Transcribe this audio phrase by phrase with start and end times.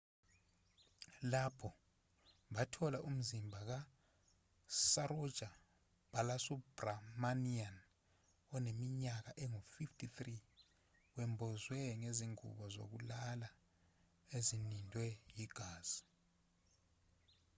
[1.31, 1.69] lapho
[2.55, 5.49] bathola umzimba kasaroja
[6.13, 7.75] balasubramanian
[8.55, 10.17] oneminyaka engu-53
[11.15, 13.49] wembozwe ngezingubo zokulala
[14.37, 15.05] ezinindwe
[15.37, 16.01] yigazi